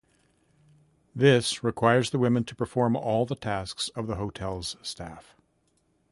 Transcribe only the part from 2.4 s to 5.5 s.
to perform all the tasks of the hotel's staff.